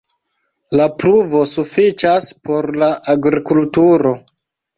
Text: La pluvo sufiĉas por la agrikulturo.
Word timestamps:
La 0.79 0.87
pluvo 1.03 1.41
sufiĉas 1.51 2.31
por 2.49 2.69
la 2.85 2.89
agrikulturo. 3.15 4.17